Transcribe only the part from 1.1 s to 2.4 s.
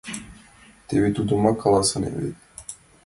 тудымак каласынем вет.